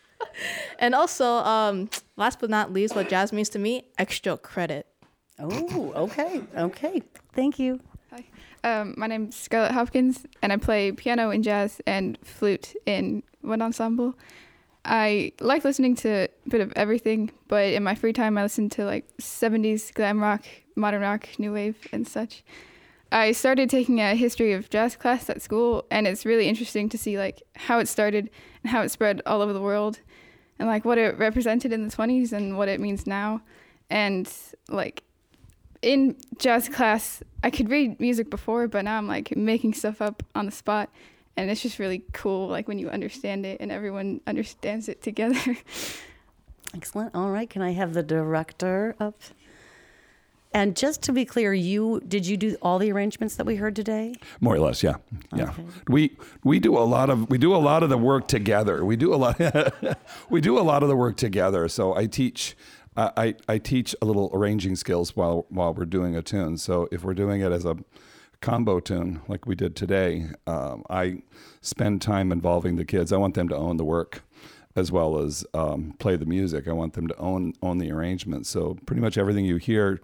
and 0.80 0.96
also, 0.96 1.26
um, 1.26 1.89
last 2.15 2.39
but 2.39 2.50
not 2.50 2.72
least, 2.72 2.96
what 2.96 3.10
jazz 3.10 3.34
means 3.34 3.50
to 3.50 3.60
me, 3.60 3.86
extra 3.98 4.38
credit. 4.38 4.88
Oh, 5.39 5.91
okay, 5.96 6.41
okay. 6.56 7.02
Thank 7.34 7.60
you. 7.60 7.80
Um, 8.63 8.95
my 8.97 9.08
name's 9.08 9.36
Scarlett 9.36 9.71
Hopkins, 9.71 10.26
and 10.41 10.54
I 10.54 10.58
play 10.58 10.91
piano 10.91 11.32
in 11.32 11.43
jazz 11.43 11.82
and 11.86 12.17
flute 12.23 12.76
in 12.86 13.23
one 13.41 13.62
ensemble. 13.62 14.15
I 14.86 15.32
like 15.39 15.63
listening 15.63 15.95
to 15.97 16.10
a 16.10 16.49
bit 16.49 16.62
of 16.62 16.73
everything, 16.76 17.32
but 17.47 17.73
in 17.73 17.84
my 17.84 17.95
free 17.95 18.13
time, 18.13 18.38
I 18.38 18.43
listen 18.43 18.69
to 18.69 18.86
like 18.86 19.06
70s 19.17 19.93
glam 19.93 20.21
rock, 20.21 20.43
modern 20.76 21.02
rock, 21.02 21.28
new 21.38 21.54
wave, 21.54 21.78
and 21.91 22.08
such. 22.08 22.43
I 23.12 23.32
started 23.32 23.69
taking 23.69 24.02
a 24.02 24.15
history 24.15 24.54
of 24.54 24.69
jazz 24.69 24.95
class 24.95 25.30
at 25.30 25.41
school, 25.41 25.86
and 25.91 26.08
it's 26.08 26.26
really 26.26 26.47
interesting 26.47 26.89
to 26.89 26.97
see 26.97 27.17
like 27.17 27.43
how 27.56 27.80
it 27.80 27.88
started 27.88 28.30
and 28.63 28.71
how 28.71 28.82
it 28.82 28.89
spread 28.89 29.21
all 29.26 29.41
over 29.41 29.54
the 29.54 29.62
world, 29.62 29.99
and 30.60 30.67
like 30.67 30.84
what 30.84 30.97
it 30.97 31.17
represented 31.17 31.71
in 31.71 31.88
the 31.88 31.95
20s 31.95 32.34
and 32.34 32.58
what 32.58 32.67
it 32.67 32.80
means 32.80 33.08
now, 33.08 33.41
and 33.89 34.32
like 34.67 35.04
in 35.84 36.15
jazz 36.38 36.69
class, 36.69 37.22
I 37.43 37.50
could 37.50 37.69
read 37.69 38.00
music 38.00 38.30
before, 38.30 38.67
but 38.67 38.86
now 38.86 38.98
I'm 38.98 39.08
like 39.08 39.36
making 39.36 39.74
stuff 39.74 40.02
up 40.02 40.24
on 40.34 40.46
the 40.46 40.52
spot. 40.52 40.89
And 41.36 41.50
it's 41.50 41.62
just 41.62 41.80
really 41.80 42.04
cool, 42.13 42.48
like 42.48 42.67
when 42.67 42.80
you 42.80 42.89
understand 42.89 43.46
it 43.46 43.60
and 43.60 43.72
everyone 43.72 44.22
understands 44.28 44.88
it 44.88 45.02
together. 45.02 45.58
Excellent. 46.76 47.13
All 47.15 47.32
right. 47.32 47.50
Can 47.50 47.62
I 47.62 47.72
have 47.72 47.93
the 47.93 48.04
director 48.04 48.96
up? 49.00 49.19
And 50.56 50.76
just 50.76 51.02
to 51.04 51.12
be 51.12 51.26
clear, 51.26 51.52
you 51.52 52.00
did 52.08 52.28
you 52.28 52.38
do 52.38 52.56
all 52.62 52.78
the 52.78 52.91
arrangements 52.91 53.38
that 53.38 53.46
we 53.48 53.56
heard 53.56 53.76
today? 53.76 54.13
More 54.39 54.54
or 54.54 54.60
less, 54.60 54.84
yeah, 54.84 54.98
yeah. 55.36 55.52
We 55.88 56.15
we 56.43 56.60
do 56.60 56.78
a 56.78 56.86
lot 56.86 57.10
of 57.10 57.28
we 57.32 57.39
do 57.39 57.56
a 57.56 57.58
lot 57.58 57.82
of 57.82 57.89
the 57.89 57.98
work 57.98 58.28
together. 58.28 58.86
We 58.86 58.96
do 58.96 59.15
a 59.15 59.17
lot 59.17 59.41
we 60.30 60.41
do 60.41 60.60
a 60.60 60.62
lot 60.62 60.84
of 60.84 60.89
the 60.89 60.96
work 60.96 61.17
together. 61.17 61.67
So 61.69 61.96
I 61.96 62.06
teach 62.06 62.56
I, 62.95 63.36
I 63.47 63.58
teach 63.58 63.95
a 64.01 64.06
little 64.06 64.29
arranging 64.34 64.75
skills 64.75 65.15
while 65.15 65.45
while 65.49 65.73
we're 65.73 65.86
doing 65.86 66.15
a 66.15 66.21
tune. 66.21 66.58
So 66.58 66.88
if 66.91 67.03
we're 67.03 67.13
doing 67.13 67.41
it 67.41 67.51
as 67.51 67.65
a 67.65 67.77
combo 68.41 68.79
tune 68.79 69.21
like 69.27 69.45
we 69.45 69.56
did 69.56 69.75
today, 69.75 70.27
um, 70.45 70.84
I 70.89 71.23
spend 71.62 72.01
time 72.01 72.32
involving 72.32 72.75
the 72.75 72.86
kids. 72.86 73.12
I 73.12 73.17
want 73.17 73.36
them 73.36 73.49
to 73.49 73.56
own 73.56 73.77
the 73.77 73.86
work 73.86 74.23
as 74.75 74.91
well 74.91 75.19
as 75.19 75.45
um, 75.53 75.95
play 75.99 76.15
the 76.15 76.25
music. 76.25 76.67
I 76.67 76.73
want 76.73 76.93
them 76.93 77.08
to 77.08 77.17
own 77.17 77.53
own 77.62 77.77
the 77.77 77.91
arrangement. 77.91 78.45
So 78.45 78.77
pretty 78.86 79.01
much 79.01 79.17
everything 79.17 79.45
you 79.45 79.58
hear 79.58 79.99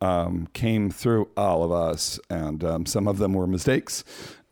um, 0.00 0.48
came 0.52 0.90
through 0.90 1.28
all 1.36 1.64
of 1.64 1.72
us, 1.72 2.20
and 2.30 2.62
um, 2.62 2.86
some 2.86 3.08
of 3.08 3.18
them 3.18 3.32
were 3.32 3.46
mistakes. 3.46 4.04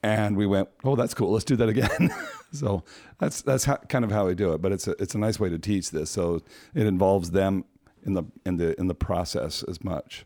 And 0.03 0.37
we 0.37 0.46
went, 0.46 0.68
oh, 0.85 0.94
that's 0.94 1.14
cool. 1.14 1.33
Let's 1.33 1.44
do 1.44 1.57
that 1.57 1.68
again. 1.68 2.14
so 2.53 2.85
that's 3.18 3.42
that's 3.42 3.64
how, 3.64 3.77
kind 3.77 4.05
of 4.05 4.12
how 4.12 4.27
we 4.27 4.35
do 4.35 4.53
it. 4.53 4.62
But 4.62 4.72
it's 4.72 4.87
a 4.87 4.92
it's 5.03 5.14
a 5.14 5.18
nice 5.18 5.40
way 5.40 5.49
to 5.49 5.59
teach 5.59 5.90
this. 5.90 6.11
So 6.11 6.42
it 6.75 6.87
involves 6.87 7.33
them 7.33 7.64
in 8.07 8.14
the 8.14 8.25
in 8.45 8.57
the 8.57 8.79
in 8.81 8.87
the 8.87 8.95
process 8.95 9.62
as 9.64 9.83
much. 9.85 10.25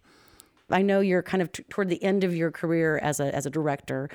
I 0.70 0.82
know 0.82 1.00
you're 1.00 1.22
kind 1.22 1.42
of 1.42 1.50
t- 1.50 1.64
toward 1.64 1.88
the 1.88 2.02
end 2.02 2.22
of 2.22 2.34
your 2.34 2.50
career 2.50 2.98
as 2.98 3.18
a 3.18 3.34
as 3.34 3.46
a 3.46 3.50
director. 3.50 4.08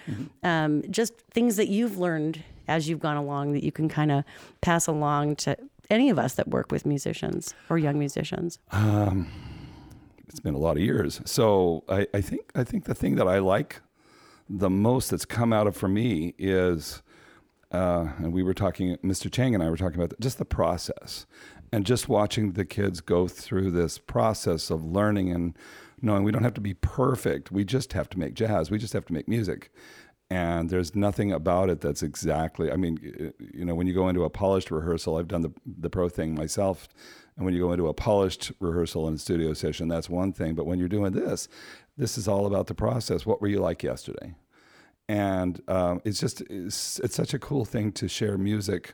Um, 0.44 0.84
just 0.90 1.14
things 1.32 1.58
that 1.58 1.68
you've 1.68 1.98
learned 1.98 2.44
as 2.68 2.88
you've 2.88 3.02
gone 3.02 3.18
along 3.18 3.54
that 3.54 3.64
you 3.64 3.72
can 3.72 3.90
kind 3.90 4.12
of 4.12 4.24
pass 4.62 4.88
along 4.88 5.36
to 5.38 5.58
any 5.90 6.10
of 6.10 6.18
us 6.18 6.36
that 6.36 6.48
work 6.48 6.72
with 6.72 6.86
musicians 6.86 7.54
or 7.70 7.78
young 7.78 8.00
musicians. 8.00 8.58
Um, 8.72 9.28
it's 10.30 10.40
been 10.40 10.56
a 10.56 10.60
lot 10.60 10.78
of 10.78 10.84
years, 10.84 11.22
so 11.26 11.84
I, 11.90 12.08
I 12.14 12.22
think 12.22 12.52
I 12.56 12.64
think 12.64 12.86
the 12.86 12.96
thing 12.96 13.16
that 13.16 13.28
I 13.28 13.40
like 13.40 13.82
the 14.48 14.70
most 14.70 15.10
that's 15.10 15.26
come 15.26 15.52
out 15.52 15.66
of 15.66 15.76
for 15.76 15.88
me 15.88 16.36
is 16.38 17.02
uh, 17.72 18.14
and 18.20 18.32
we 18.32 18.44
were 18.44 18.54
talking, 18.54 18.96
Mr. 18.98 19.30
Chang 19.32 19.54
and 19.54 19.64
I 19.64 19.70
were 19.70 19.78
talking 19.78 20.00
about 20.00 20.18
just 20.20 20.38
the 20.38 20.46
process 20.46 21.26
and 21.76 21.86
just 21.86 22.08
watching 22.08 22.54
the 22.54 22.64
kids 22.64 23.02
go 23.02 23.28
through 23.28 23.70
this 23.70 23.98
process 23.98 24.70
of 24.70 24.86
learning 24.86 25.30
and 25.30 25.58
knowing 26.02 26.24
we 26.24 26.32
don't 26.32 26.46
have 26.46 26.54
to 26.54 26.62
be 26.62 26.74
perfect. 26.74 27.52
We 27.52 27.66
just 27.66 27.92
have 27.92 28.08
to 28.12 28.18
make 28.18 28.34
jazz. 28.34 28.72
We 28.72 28.78
just 28.78 28.94
have 28.94 29.06
to 29.08 29.14
make 29.14 29.28
music. 29.28 29.74
And 30.30 30.70
there's 30.70 30.96
nothing 30.96 31.34
about 31.34 31.70
it 31.70 31.82
that's 31.82 32.02
exactly, 32.02 32.72
I 32.72 32.78
mean, 32.78 33.34
you 33.54 33.66
know, 33.66 33.76
when 33.76 33.88
you 33.88 33.94
go 33.94 34.08
into 34.08 34.24
a 34.24 34.30
polished 34.30 34.72
rehearsal, 34.72 35.18
I've 35.18 35.28
done 35.28 35.42
the, 35.42 35.52
the 35.66 35.90
pro 35.90 36.08
thing 36.08 36.34
myself. 36.34 36.88
And 37.36 37.44
when 37.44 37.54
you 37.54 37.60
go 37.60 37.74
into 37.74 37.90
a 37.90 37.94
polished 37.94 38.54
rehearsal 38.62 39.10
and 39.10 39.20
studio 39.20 39.52
session, 39.52 39.90
that's 39.90 40.10
one 40.10 40.32
thing. 40.32 40.56
But 40.56 40.68
when 40.68 40.80
you're 40.80 40.88
doing 40.88 41.12
this, 41.12 41.50
this 41.98 42.18
is 42.18 42.26
all 42.26 42.46
about 42.46 42.68
the 42.68 42.74
process. 42.74 43.26
What 43.26 43.42
were 43.42 43.50
you 43.50 43.60
like 43.60 43.84
yesterday? 43.84 44.34
And 45.10 45.62
um, 45.68 46.02
it's 46.06 46.22
just, 46.22 46.40
it's, 46.50 47.00
it's 47.00 47.16
such 47.16 47.34
a 47.34 47.40
cool 47.40 47.66
thing 47.66 47.92
to 47.92 48.08
share 48.08 48.38
music. 48.38 48.94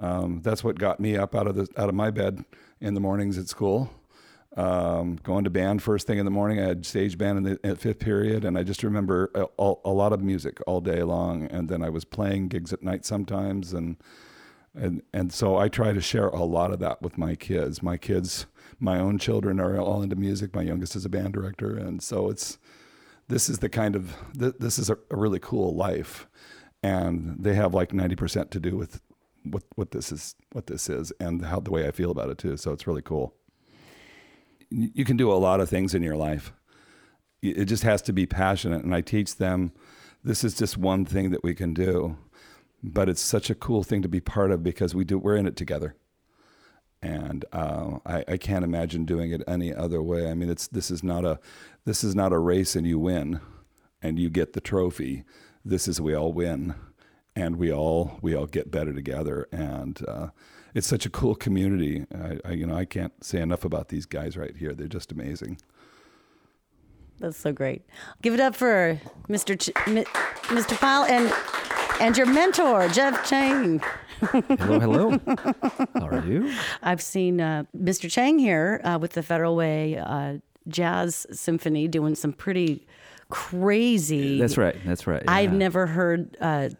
Um, 0.00 0.40
that's 0.42 0.62
what 0.62 0.78
got 0.78 1.00
me 1.00 1.16
up 1.16 1.34
out 1.34 1.46
of 1.46 1.56
the 1.56 1.68
out 1.76 1.88
of 1.88 1.94
my 1.94 2.10
bed 2.10 2.44
in 2.80 2.94
the 2.94 3.00
mornings 3.00 3.36
at 3.36 3.48
school 3.48 3.90
um, 4.58 5.16
going 5.22 5.44
to 5.44 5.50
band 5.50 5.82
first 5.82 6.06
thing 6.06 6.18
in 6.18 6.24
the 6.24 6.30
morning. 6.30 6.58
I 6.58 6.66
had 6.66 6.84
stage 6.84 7.16
band 7.16 7.46
in 7.46 7.58
the 7.62 7.76
fifth 7.76 8.00
period, 8.00 8.44
and 8.44 8.58
I 8.58 8.64
just 8.64 8.82
remember 8.82 9.30
a, 9.34 9.46
a, 9.58 9.74
a, 9.84 9.90
lot 9.92 10.12
of 10.12 10.20
music 10.20 10.58
all 10.66 10.80
day 10.80 11.02
long. 11.02 11.44
And 11.44 11.68
then 11.68 11.82
I 11.82 11.90
was 11.90 12.04
playing 12.04 12.48
gigs 12.48 12.72
at 12.72 12.82
night 12.82 13.04
sometimes, 13.04 13.72
and 13.72 13.96
and 14.74 15.02
and 15.12 15.32
so 15.32 15.56
I 15.56 15.68
try 15.68 15.92
to 15.92 16.00
share 16.00 16.28
a 16.28 16.42
lot 16.42 16.72
of 16.72 16.80
that 16.80 17.02
with 17.02 17.16
my 17.16 17.36
kids. 17.36 17.82
My 17.82 17.96
kids, 17.96 18.46
my 18.80 18.98
own 18.98 19.18
children, 19.18 19.60
are 19.60 19.78
all 19.78 20.02
into 20.02 20.16
music. 20.16 20.54
My 20.54 20.62
youngest 20.62 20.96
is 20.96 21.04
a 21.04 21.10
band 21.10 21.34
director, 21.34 21.76
and 21.76 22.02
so 22.02 22.28
it's 22.28 22.58
this 23.28 23.48
is 23.48 23.60
the 23.60 23.68
kind 23.68 23.94
of 23.94 24.16
this 24.34 24.78
is 24.78 24.90
a, 24.90 24.98
a 25.10 25.16
really 25.16 25.40
cool 25.40 25.72
life, 25.74 26.26
and 26.82 27.36
they 27.38 27.54
have 27.54 27.74
like 27.74 27.92
ninety 27.92 28.16
percent 28.16 28.50
to 28.52 28.60
do 28.60 28.76
with 28.76 29.00
what 29.44 29.62
what 29.76 29.90
this 29.92 30.12
is 30.12 30.34
what 30.52 30.66
this 30.66 30.88
is 30.88 31.12
and 31.20 31.44
how 31.44 31.60
the 31.60 31.70
way 31.70 31.86
I 31.86 31.90
feel 31.90 32.10
about 32.10 32.30
it 32.30 32.38
too. 32.38 32.56
So 32.56 32.72
it's 32.72 32.86
really 32.86 33.02
cool 33.02 33.34
you 34.70 35.04
can 35.04 35.16
do 35.16 35.32
a 35.32 35.34
lot 35.34 35.60
of 35.60 35.68
things 35.68 35.94
in 35.94 36.02
your 36.02 36.16
life. 36.16 36.52
It 37.40 37.66
just 37.66 37.84
has 37.84 38.02
to 38.02 38.12
be 38.12 38.26
passionate. 38.26 38.84
And 38.84 38.94
I 38.94 39.00
teach 39.00 39.36
them 39.36 39.72
this 40.24 40.44
is 40.44 40.54
just 40.54 40.76
one 40.76 41.04
thing 41.04 41.30
that 41.30 41.44
we 41.44 41.54
can 41.54 41.72
do, 41.72 42.16
but 42.82 43.08
it's 43.08 43.20
such 43.20 43.50
a 43.50 43.54
cool 43.54 43.82
thing 43.82 44.02
to 44.02 44.08
be 44.08 44.20
part 44.20 44.50
of 44.50 44.62
because 44.62 44.94
we 44.94 45.04
do 45.04 45.18
we're 45.18 45.36
in 45.36 45.46
it 45.46 45.56
together. 45.56 45.94
And 47.00 47.44
uh, 47.52 47.98
I, 48.04 48.24
I 48.26 48.36
can't 48.36 48.64
imagine 48.64 49.04
doing 49.04 49.30
it 49.30 49.42
any 49.46 49.72
other 49.72 50.02
way. 50.02 50.28
I 50.28 50.34
mean, 50.34 50.50
it's 50.50 50.66
this 50.66 50.90
is 50.90 51.04
not 51.04 51.24
a 51.24 51.38
this 51.84 52.02
is 52.02 52.16
not 52.16 52.32
a 52.32 52.38
race 52.38 52.74
and 52.74 52.86
you 52.86 52.98
win, 52.98 53.40
and 54.02 54.18
you 54.18 54.28
get 54.28 54.52
the 54.52 54.60
trophy. 54.60 55.22
This 55.64 55.86
is 55.86 56.00
we 56.00 56.14
all 56.14 56.32
win, 56.32 56.74
and 57.38 57.56
we 57.56 57.72
all 57.72 58.18
we 58.20 58.34
all 58.34 58.46
get 58.46 58.70
better 58.70 58.92
together. 58.92 59.46
And 59.52 60.00
uh, 60.08 60.28
it's 60.74 60.86
such 60.86 61.06
a 61.06 61.10
cool 61.10 61.34
community. 61.36 62.04
I, 62.12 62.38
I, 62.44 62.52
you 62.52 62.66
know, 62.66 62.74
I 62.74 62.84
can't 62.84 63.12
say 63.24 63.40
enough 63.40 63.64
about 63.64 63.88
these 63.88 64.06
guys 64.06 64.36
right 64.36 64.56
here. 64.56 64.74
They're 64.74 64.88
just 64.88 65.12
amazing. 65.12 65.58
That's 67.20 67.36
so 67.36 67.52
great. 67.52 67.82
Give 68.22 68.34
it 68.34 68.40
up 68.40 68.54
for 68.54 69.00
Mr. 69.28 69.58
Ch- 69.58 69.72
Mr. 69.74 70.78
Pyle 70.78 71.04
and 71.04 71.32
and 72.00 72.16
your 72.16 72.26
mentor, 72.26 72.88
Jeff 72.88 73.28
Chang. 73.28 73.80
hello, 74.20 74.80
hello. 74.80 75.10
How 75.94 76.06
are 76.08 76.24
you? 76.26 76.52
I've 76.82 77.02
seen 77.02 77.40
uh, 77.40 77.64
Mr. 77.76 78.10
Chang 78.10 78.38
here 78.38 78.80
uh, 78.84 78.98
with 79.00 79.12
the 79.12 79.22
Federal 79.22 79.54
Way 79.54 79.96
uh, 79.96 80.38
Jazz 80.66 81.26
Symphony 81.32 81.86
doing 81.88 82.14
some 82.14 82.32
pretty 82.32 82.86
crazy. 83.30 84.38
That's 84.38 84.56
right. 84.58 84.76
That's 84.84 85.06
right. 85.06 85.22
Yeah. 85.24 85.32
I've 85.32 85.52
never 85.52 85.86
heard 85.86 86.36
uh, 86.40 86.70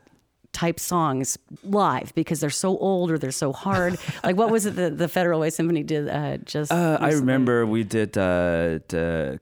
type 0.52 0.80
songs 0.80 1.38
live 1.62 2.14
because 2.14 2.40
they're 2.40 2.50
so 2.50 2.76
old 2.78 3.10
or 3.10 3.18
they're 3.18 3.30
so 3.30 3.52
hard. 3.52 3.98
like 4.24 4.36
what 4.36 4.50
was 4.50 4.66
it 4.66 4.76
the, 4.76 4.90
the 4.90 5.08
Federal 5.08 5.40
Way 5.40 5.50
Symphony 5.50 5.82
did 5.82 6.08
uh, 6.08 6.38
just? 6.38 6.72
Uh, 6.72 6.98
I 7.00 7.12
remember 7.12 7.66
we 7.66 7.84
did 7.84 8.16
uh, 8.16 8.78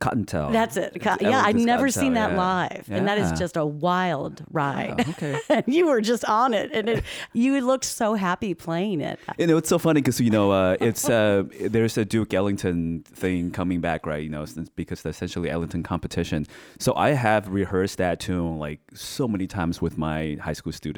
Cottontail. 0.01 0.51
That's 0.51 0.77
it. 0.77 1.01
Co- 1.01 1.17
yeah, 1.21 1.43
I've 1.45 1.57
never 1.57 1.89
seen 1.89 2.15
that 2.15 2.33
yeah. 2.33 2.37
live, 2.37 2.87
yeah. 2.89 2.97
and 2.97 3.09
that 3.09 3.19
is 3.19 3.39
just 3.39 3.57
a 3.57 3.65
wild 3.65 4.45
ride. 4.51 5.05
Oh, 5.07 5.11
okay, 5.11 5.63
you 5.67 5.87
were 5.87 6.01
just 6.01 6.25
on 6.25 6.55
it, 6.55 6.71
and 6.73 6.89
it, 6.89 7.05
you 7.33 7.61
looked 7.61 7.85
so 7.85 8.15
happy 8.15 8.55
playing 8.55 9.01
it. 9.01 9.19
You 9.39 9.47
know, 9.47 9.57
it's 9.57 9.69
so 9.69 9.79
funny 9.79 10.01
because 10.01 10.21
you 10.21 10.31
know 10.31 10.51
uh, 10.51 10.77
it's 10.81 11.09
uh, 11.09 11.45
there's 11.61 11.97
a 11.97 12.05
Duke 12.05 12.35
Ellington 12.35 13.05
thing 13.05 13.51
coming 13.51 13.81
back, 13.81 14.07
right? 14.07 14.23
You 14.23 14.31
know, 14.31 14.45
because 14.75 15.03
the 15.03 15.11
essentially 15.11 15.51
Ellington 15.51 15.83
competition. 15.83 16.47
So 16.79 16.95
I 16.95 17.11
have 17.11 17.49
rehearsed 17.49 17.99
that 17.99 18.21
tune 18.21 18.59
like 18.59 18.81
so 18.95 19.29
many 19.29 19.47
times 19.47 19.81
with 19.81 19.97
my 19.97 20.37
high 20.41 20.53
school 20.53 20.73
students 20.73 20.96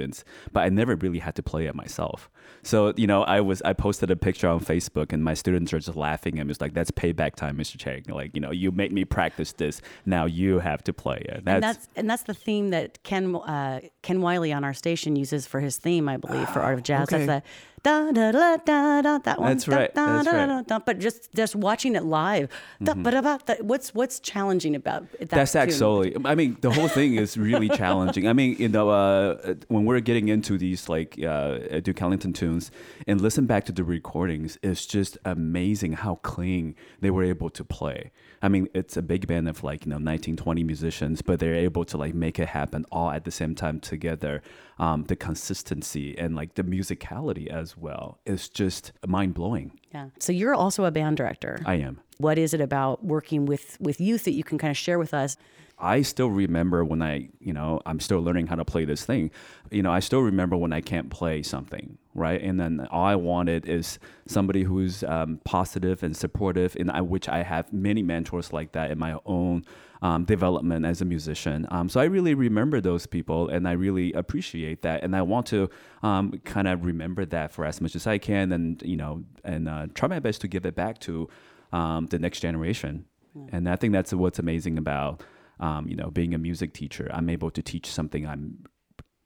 but 0.52 0.60
I 0.60 0.68
never 0.68 0.96
really 0.96 1.18
had 1.18 1.34
to 1.36 1.42
play 1.42 1.66
it 1.66 1.74
myself. 1.74 2.30
So 2.62 2.92
you 2.96 3.06
know, 3.06 3.22
I 3.22 3.40
was 3.40 3.62
I 3.62 3.72
posted 3.72 4.10
a 4.10 4.16
picture 4.16 4.48
on 4.48 4.60
Facebook, 4.60 5.12
and 5.12 5.22
my 5.22 5.34
students 5.34 5.72
are 5.72 5.78
just 5.78 5.96
laughing 5.96 6.38
and 6.38 6.50
it's 6.50 6.60
like, 6.60 6.74
"That's 6.74 6.90
payback 6.90 7.34
time, 7.34 7.56
Mr. 7.56 7.78
Chang. 7.78 8.04
Like 8.08 8.34
you 8.34 8.40
know, 8.40 8.50
you 8.50 8.70
made 8.70 8.92
me 8.92 9.04
practice 9.04 9.52
this. 9.52 9.80
Now 10.06 10.26
you 10.26 10.58
have 10.58 10.82
to 10.84 10.92
play 10.92 11.18
it." 11.18 11.44
That's, 11.44 11.54
and 11.54 11.62
that's 11.62 11.88
and 11.96 12.10
that's 12.10 12.22
the 12.24 12.34
theme 12.34 12.70
that 12.70 13.02
Ken 13.02 13.34
uh, 13.34 13.80
Ken 14.02 14.20
Wiley 14.20 14.52
on 14.52 14.64
our 14.64 14.74
station 14.74 15.16
uses 15.16 15.46
for 15.46 15.60
his 15.60 15.78
theme, 15.78 16.08
I 16.08 16.16
believe, 16.16 16.48
for 16.48 16.60
Art 16.60 16.74
of 16.74 16.82
Jazz. 16.82 17.12
Okay. 17.12 17.26
That's 17.26 17.44
the 17.44 17.50
da 17.88 18.12
da 18.12 18.32
da 18.32 18.56
da 18.56 19.02
da 19.02 19.18
that 19.18 19.40
one. 19.40 19.48
That's 19.48 19.68
right. 19.68 19.94
Da, 19.94 20.22
That's 20.22 20.24
da, 20.26 20.44
right. 20.44 20.66
Da, 20.66 20.78
but 20.78 20.98
just 20.98 21.32
just 21.34 21.56
watching 21.56 21.96
it 21.96 22.04
live, 22.04 22.48
mm-hmm. 22.80 23.02
but 23.02 23.14
about 23.14 23.46
that, 23.46 23.64
what's 23.64 23.94
what's 23.94 24.20
challenging 24.20 24.74
about 24.74 25.10
that? 25.18 25.30
That's 25.30 25.56
actually. 25.56 26.16
I 26.24 26.34
mean, 26.34 26.56
the 26.60 26.70
whole 26.70 26.88
thing 26.88 27.14
is 27.16 27.36
really 27.36 27.68
challenging. 27.82 28.28
I 28.28 28.32
mean, 28.32 28.56
you 28.58 28.68
know, 28.68 28.90
uh, 28.90 29.54
when 29.68 29.84
we're 29.84 30.00
getting 30.00 30.28
into 30.28 30.58
these 30.58 30.88
like 30.88 31.22
uh, 31.22 31.80
Duke 31.80 32.00
Ellington 32.00 32.32
tunes 32.32 32.70
and 33.06 33.20
listen 33.20 33.46
back 33.46 33.64
to 33.66 33.72
the 33.72 33.84
recordings, 33.84 34.58
it's 34.62 34.86
just 34.86 35.18
amazing 35.24 35.94
how 35.94 36.16
clean 36.16 36.74
they 37.00 37.10
were 37.10 37.24
able 37.24 37.50
to 37.50 37.64
play. 37.64 38.10
I 38.42 38.48
mean, 38.48 38.68
it's 38.74 38.96
a 38.96 39.02
big 39.02 39.26
band 39.26 39.48
of 39.48 39.62
like 39.62 39.84
you 39.84 39.90
know 39.90 39.98
19, 39.98 40.36
20 40.36 40.64
musicians, 40.64 41.22
but 41.22 41.40
they're 41.40 41.54
able 41.54 41.84
to 41.86 41.96
like 41.96 42.14
make 42.14 42.38
it 42.38 42.48
happen 42.48 42.84
all 42.92 43.10
at 43.10 43.24
the 43.24 43.30
same 43.30 43.54
time 43.54 43.80
together. 43.80 44.42
Um, 44.78 45.04
the 45.04 45.16
consistency 45.16 46.16
and 46.16 46.36
like 46.36 46.54
the 46.54 46.62
musicality 46.62 47.48
as 47.48 47.76
well 47.76 48.20
is 48.24 48.48
just 48.48 48.92
mind 49.06 49.34
blowing. 49.34 49.78
Yeah. 49.92 50.10
So 50.20 50.32
you're 50.32 50.54
also 50.54 50.84
a 50.84 50.90
band 50.90 51.16
director. 51.16 51.60
I 51.66 51.74
am. 51.76 52.00
What 52.18 52.38
is 52.38 52.54
it 52.54 52.60
about 52.60 53.04
working 53.04 53.46
with 53.46 53.76
with 53.80 54.00
youth 54.00 54.24
that 54.24 54.32
you 54.32 54.44
can 54.44 54.58
kind 54.58 54.70
of 54.70 54.76
share 54.76 54.98
with 54.98 55.14
us? 55.14 55.36
I 55.80 56.02
still 56.02 56.30
remember 56.30 56.84
when 56.84 57.02
I, 57.02 57.28
you 57.40 57.52
know, 57.52 57.80
I'm 57.86 58.00
still 58.00 58.20
learning 58.20 58.48
how 58.48 58.56
to 58.56 58.64
play 58.64 58.84
this 58.84 59.04
thing. 59.04 59.30
You 59.70 59.82
know, 59.82 59.92
I 59.92 60.00
still 60.00 60.20
remember 60.20 60.56
when 60.56 60.72
I 60.72 60.80
can't 60.80 61.08
play 61.08 61.42
something, 61.42 61.98
right? 62.18 62.40
And 62.40 62.58
then 62.58 62.86
all 62.90 63.04
I 63.04 63.14
wanted 63.14 63.66
is 63.66 63.98
somebody 64.26 64.64
who's 64.64 65.02
um, 65.04 65.40
positive 65.44 66.02
and 66.02 66.16
supportive, 66.16 66.76
and 66.76 66.90
I, 66.90 67.00
which 67.00 67.28
I 67.28 67.42
have 67.42 67.72
many 67.72 68.02
mentors 68.02 68.52
like 68.52 68.72
that 68.72 68.90
in 68.90 68.98
my 68.98 69.16
own 69.24 69.64
um, 70.02 70.24
development 70.24 70.84
as 70.84 71.00
a 71.00 71.04
musician. 71.04 71.66
Um, 71.70 71.88
so 71.88 72.00
I 72.00 72.04
really 72.04 72.34
remember 72.34 72.80
those 72.80 73.06
people, 73.06 73.48
and 73.48 73.66
I 73.66 73.72
really 73.72 74.12
appreciate 74.12 74.82
that, 74.82 75.02
and 75.02 75.16
I 75.16 75.22
want 75.22 75.46
to 75.46 75.70
um, 76.02 76.32
kind 76.44 76.68
of 76.68 76.84
remember 76.84 77.24
that 77.26 77.52
for 77.52 77.64
as 77.64 77.80
much 77.80 77.96
as 77.96 78.06
I 78.06 78.18
can, 78.18 78.52
and 78.52 78.82
you 78.82 78.96
know, 78.96 79.24
and 79.44 79.68
uh, 79.68 79.86
try 79.94 80.08
my 80.08 80.18
best 80.18 80.40
to 80.42 80.48
give 80.48 80.66
it 80.66 80.74
back 80.74 80.98
to 81.00 81.28
um, 81.72 82.06
the 82.06 82.18
next 82.18 82.40
generation. 82.40 83.06
Yeah. 83.34 83.42
And 83.52 83.68
I 83.68 83.76
think 83.76 83.92
that's 83.92 84.12
what's 84.12 84.38
amazing 84.38 84.78
about 84.78 85.22
um, 85.60 85.88
you 85.88 85.96
know, 85.96 86.10
being 86.10 86.34
a 86.34 86.38
music 86.38 86.72
teacher, 86.72 87.10
I'm 87.12 87.28
able 87.28 87.50
to 87.50 87.62
teach 87.62 87.86
something 87.86 88.26
I'm 88.26 88.64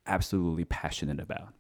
absolutely 0.07 0.65
passionate 0.65 1.21
about. 1.21 1.55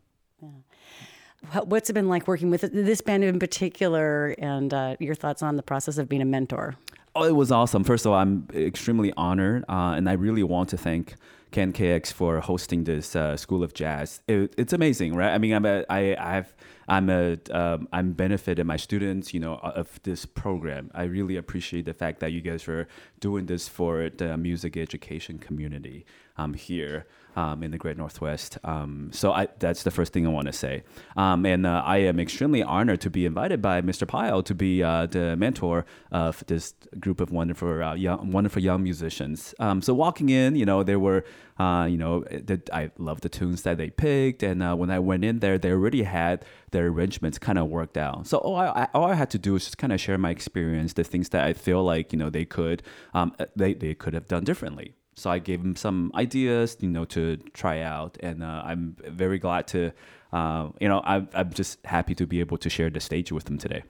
What's 1.65 1.91
it 1.91 1.93
been 1.93 2.09
like 2.09 2.29
working 2.29 2.51
with 2.51 2.63
this 2.73 3.01
band 3.01 3.25
in 3.25 3.39
particular, 3.39 4.35
and 4.39 4.73
uh, 4.73 4.97
your 5.01 5.15
thoughts 5.15 5.43
on 5.43 5.57
the 5.57 5.63
process 5.63 5.99
of 5.99 6.09
being 6.09 6.23
a 6.23 6.27
mentor? 6.27 6.77
Oh, 7.15 7.25
it 7.25 7.37
was 7.37 7.53
awesome. 7.53 7.85
First 7.85 8.07
of 8.07 8.13
all, 8.13 8.19
I'm 8.19 8.49
extremely 8.55 9.13
honored, 9.17 9.65
uh, 9.69 9.95
and 9.97 10.09
I 10.09 10.13
really 10.13 10.43
want 10.43 10.71
to 10.71 10.79
thank 10.79 11.15
KNKX 11.53 12.11
for 12.13 12.41
hosting 12.41 12.85
this 12.85 13.15
uh, 13.15 13.37
School 13.37 13.63
of 13.63 13.75
Jazz. 13.75 14.23
It, 14.27 14.55
it's 14.57 14.73
amazing, 14.73 15.15
right? 15.15 15.35
I 15.35 15.39
mean, 15.39 15.53
I'm 15.53 15.67
a, 15.67 15.85
I, 15.91 16.17
I've 16.19 16.55
I'm 16.89 17.11
a 17.11 17.37
um, 17.51 17.89
I'm 17.93 18.13
benefiting 18.13 18.67
my 18.67 18.77
students, 18.77 19.35
you 19.35 19.41
know, 19.41 19.57
of 19.57 20.03
this 20.05 20.25
program. 20.25 20.91
I 20.95 21.05
really 21.05 21.37
appreciate 21.37 21.85
the 21.85 21.95
fact 21.95 22.21
that 22.21 22.33
you 22.33 22.41
guys 22.41 22.67
are 22.67 22.89
doing 23.21 23.47
this 23.47 23.69
for 23.69 24.09
the 24.09 24.37
music 24.37 24.77
education 24.77 25.39
community 25.39 26.07
um, 26.37 26.55
here 26.55 27.07
um, 27.37 27.63
in 27.63 27.71
the 27.71 27.79
Great 27.79 27.97
Northwest. 27.97 28.59
Um, 28.65 29.11
so 29.13 29.33
I, 29.33 29.49
that's 29.59 29.83
the 29.83 29.91
first 29.91 30.13
thing 30.13 30.27
I 30.27 30.31
want 30.31 30.47
to 30.47 30.53
say. 30.53 30.85
Um, 31.17 31.47
and 31.47 31.67
uh, 31.67 31.83
I 31.85 31.99
am 31.99 32.21
extremely 32.21 32.63
honored 32.63 33.01
to 33.03 33.11
be 33.11 33.27
invited 33.27 33.63
by 33.63 33.81
Mr. 33.81 34.07
Pyle 34.07 34.43
to 34.43 34.55
be 34.55 34.83
uh, 34.83 35.07
the 35.07 35.37
mentor 35.37 35.85
of 36.11 36.45
this 36.47 36.75
group 37.01 37.21
of 37.21 37.31
wonderful, 37.31 37.83
uh, 37.83 37.95
young, 37.95 38.33
wonderful 38.33 38.63
young 38.63 38.83
musicians. 38.83 39.55
Um, 39.59 39.83
so 39.83 39.95
walking 39.95 40.29
in, 40.29 40.57
you 40.57 40.67
know, 40.67 40.83
there 40.83 40.99
were, 40.99 41.25
uh, 41.59 41.87
you 41.89 41.97
know, 41.97 42.21
the, 42.21 42.61
I 42.73 42.91
love 42.99 43.23
the 43.23 43.29
tunes 43.29 43.63
that 43.63 43.79
they 43.79 43.91
picked. 43.91 44.43
And 44.43 44.63
uh, 44.63 44.75
when 44.75 44.91
I 44.91 44.99
went 44.99 45.25
in 45.25 45.39
there, 45.39 45.59
they 45.59 45.71
already 45.71 46.03
had 46.03 46.45
their 46.71 46.89
arrangements 46.89 47.39
kind 47.39 47.59
of 47.59 47.69
worked 47.69 47.97
out. 47.97 48.27
So 48.27 48.39
all 48.39 48.57
I, 48.57 48.89
all 48.95 49.05
I 49.05 49.15
had 49.15 49.31
to 49.31 49.39
do 49.39 49.55
was 49.55 49.65
just 49.65 49.79
kind 49.79 49.93
of 49.93 50.01
share 50.01 50.19
my 50.19 50.31
experience, 50.31 50.95
the 50.95 51.05
things 51.05 51.31
that 51.31 51.45
I 51.45 51.53
feel 51.53 51.83
like, 51.83 52.13
you 52.13 52.19
know, 52.19 52.31
they 52.31 52.45
could, 52.45 52.83
um, 53.15 53.35
they, 53.57 53.75
they 53.75 53.95
could 53.95 54.15
have 54.15 54.29
done 54.29 54.45
differently 54.45 54.95
So 55.15 55.31
I 55.31 55.39
gave 55.39 55.61
him 55.61 55.77
some 55.77 56.11
ideas, 56.15 56.77
you 56.81 56.89
know, 56.89 57.05
to 57.07 57.37
try 57.53 57.81
out, 57.81 58.17
and 58.21 58.43
uh, 58.43 58.63
I'm 58.65 58.97
very 59.09 59.39
glad 59.39 59.67
to, 59.69 59.93
uh, 60.33 60.69
you 60.81 60.89
know, 60.89 61.03
I'm, 61.05 61.29
I'm 61.35 61.53
just 61.53 61.85
happy 61.85 62.15
to 62.15 62.27
be 62.27 62.41
able 62.41 62.57
to 62.59 62.71
share 62.71 62.89
the 62.89 63.01
stage 63.01 63.31
with 63.31 63.49
him 63.49 63.59
today. 63.59 63.83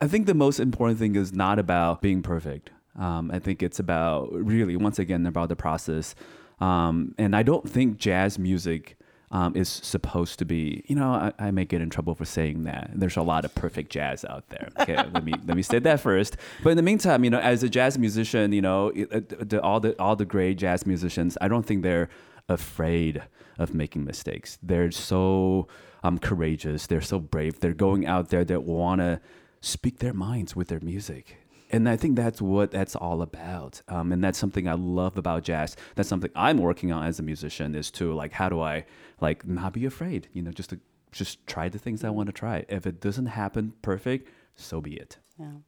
I 0.00 0.06
think 0.06 0.26
the 0.26 0.34
most 0.34 0.60
important 0.60 0.98
thing 0.98 1.16
is 1.16 1.32
not 1.32 1.58
about 1.58 2.00
being 2.00 2.22
perfect. 2.22 2.70
Um, 2.98 3.30
I 3.32 3.38
think 3.38 3.62
it's 3.62 3.78
about 3.78 4.32
really, 4.32 4.76
once 4.76 4.98
again, 4.98 5.26
about 5.26 5.48
the 5.48 5.56
process. 5.56 6.14
Um, 6.60 7.14
and 7.18 7.34
I 7.34 7.42
don't 7.42 7.68
think 7.68 7.98
jazz 7.98 8.38
music 8.38 8.96
um, 9.30 9.54
is 9.56 9.68
supposed 9.68 10.38
to 10.40 10.44
be. 10.44 10.82
You 10.86 10.96
know, 10.96 11.10
I, 11.10 11.32
I, 11.38 11.50
may 11.50 11.64
get 11.64 11.80
in 11.80 11.90
trouble 11.90 12.14
for 12.14 12.24
saying 12.24 12.64
that. 12.64 12.90
There's 12.94 13.16
a 13.16 13.22
lot 13.22 13.44
of 13.44 13.54
perfect 13.54 13.90
jazz 13.90 14.24
out 14.24 14.48
there. 14.48 14.68
Okay, 14.80 14.96
let 15.14 15.24
me 15.24 15.32
let 15.46 15.56
me 15.56 15.62
say 15.62 15.78
that 15.78 16.00
first. 16.00 16.36
But 16.62 16.70
in 16.70 16.76
the 16.76 16.82
meantime, 16.82 17.24
you 17.24 17.30
know, 17.30 17.38
as 17.38 17.62
a 17.62 17.68
jazz 17.68 17.98
musician, 17.98 18.52
you 18.52 18.62
know, 18.62 18.88
it, 18.88 19.48
the, 19.48 19.60
all 19.62 19.80
the 19.80 20.00
all 20.00 20.16
the 20.16 20.24
great 20.24 20.58
jazz 20.58 20.86
musicians, 20.86 21.38
I 21.40 21.48
don't 21.48 21.64
think 21.64 21.82
they're 21.82 22.08
afraid 22.48 23.22
of 23.58 23.74
making 23.74 24.04
mistakes. 24.04 24.58
They're 24.62 24.90
so 24.90 25.68
um, 26.02 26.18
courageous. 26.18 26.86
They're 26.86 27.00
so 27.00 27.20
brave. 27.20 27.60
They're 27.60 27.74
going 27.74 28.06
out 28.06 28.30
there 28.30 28.44
that 28.44 28.64
want 28.64 29.00
to 29.00 29.20
speak 29.60 29.98
their 29.98 30.14
minds 30.14 30.56
with 30.56 30.68
their 30.68 30.80
music 30.80 31.36
and 31.70 31.88
I 31.88 31.96
think 31.96 32.16
that's 32.16 32.42
what 32.42 32.70
that's 32.70 32.96
all 32.96 33.22
about. 33.22 33.82
Um, 33.88 34.12
and 34.12 34.22
that's 34.22 34.38
something 34.38 34.68
I 34.68 34.74
love 34.74 35.16
about 35.16 35.44
jazz. 35.44 35.76
That's 35.94 36.08
something 36.08 36.30
I'm 36.34 36.58
working 36.58 36.92
on 36.92 37.04
as 37.06 37.18
a 37.18 37.22
musician 37.22 37.74
is 37.74 37.90
to 37.92 38.12
like, 38.12 38.32
how 38.32 38.48
do 38.48 38.60
I 38.60 38.84
like 39.20 39.46
not 39.46 39.72
be 39.72 39.86
afraid? 39.86 40.28
You 40.32 40.42
know, 40.42 40.50
just 40.50 40.70
to 40.70 40.80
just 41.12 41.46
try 41.46 41.68
the 41.68 41.78
things 41.78 42.04
I 42.04 42.10
want 42.10 42.28
to 42.28 42.32
try. 42.32 42.64
If 42.68 42.86
it 42.86 43.00
doesn't 43.00 43.26
happen 43.26 43.74
perfect, 43.82 44.28
so 44.56 44.80
be 44.80 44.94
it. 44.94 45.18
Yeah. 45.38 45.58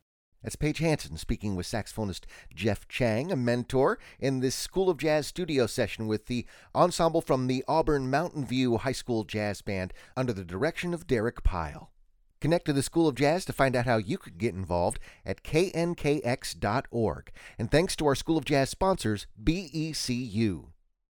That's 0.42 0.56
Paige 0.56 0.78
Hanson 0.78 1.16
speaking 1.16 1.54
with 1.54 1.66
saxophonist 1.66 2.24
Jeff 2.52 2.88
Chang, 2.88 3.30
a 3.30 3.36
mentor 3.36 4.00
in 4.18 4.40
this 4.40 4.56
School 4.56 4.90
of 4.90 4.98
Jazz 4.98 5.28
studio 5.28 5.68
session 5.68 6.08
with 6.08 6.26
the 6.26 6.46
ensemble 6.74 7.20
from 7.20 7.46
the 7.46 7.64
Auburn 7.68 8.10
Mountainview 8.10 8.80
High 8.80 8.90
School 8.90 9.22
Jazz 9.22 9.62
Band 9.62 9.92
under 10.16 10.32
the 10.32 10.44
direction 10.44 10.92
of 10.92 11.06
Derek 11.06 11.44
Pyle. 11.44 11.91
Connect 12.42 12.64
to 12.64 12.72
the 12.72 12.82
School 12.82 13.06
of 13.06 13.14
Jazz 13.14 13.44
to 13.44 13.52
find 13.52 13.76
out 13.76 13.86
how 13.86 13.98
you 13.98 14.18
could 14.18 14.36
get 14.36 14.52
involved 14.52 14.98
at 15.24 15.44
knkx.org. 15.44 17.30
And 17.56 17.70
thanks 17.70 17.94
to 17.94 18.06
our 18.08 18.16
School 18.16 18.36
of 18.36 18.44
Jazz 18.44 18.68
sponsors, 18.68 19.28
BECU. 19.40 20.71